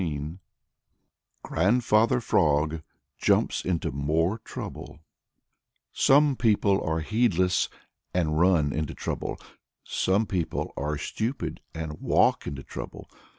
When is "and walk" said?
11.75-12.47